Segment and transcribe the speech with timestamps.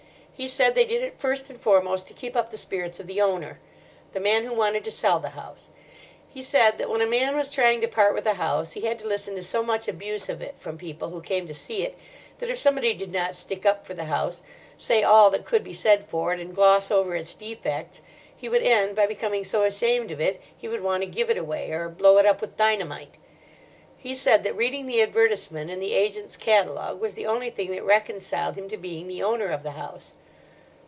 [0.33, 3.21] "He said they did it first and foremost to keep up the spirits of the
[3.21, 5.69] owner—the man who wanted to sell the house.
[6.33, 8.97] He said that when a man was trying to part with a house he had
[8.97, 11.95] to listen to so much abuse of it from people who came to see it
[12.39, 16.07] that if somebody did not stick up for the house—say all that could be said
[16.09, 20.41] for it, and gloss over its defects—he would end by becoming so ashamed of it
[20.57, 23.13] he would want to give it away, or blow it up with dynamite.
[23.95, 27.85] He said that reading the advertisement in the agent's catalogue was the only thing that
[27.85, 30.15] reconciled him to being the owner of the house.